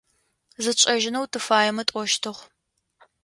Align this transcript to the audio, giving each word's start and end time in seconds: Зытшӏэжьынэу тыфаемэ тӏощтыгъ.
Зытшӏэжьынэу 0.63 1.25
тыфаемэ 1.31 1.83
тӏощтыгъ. 1.87 2.39